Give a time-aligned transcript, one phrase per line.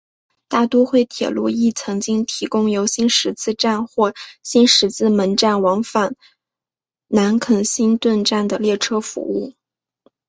[0.47, 6.15] 大都会铁路亦曾经提供由新十字站或新十字门站往返
[7.07, 9.53] 南肯辛顿站的列车服务。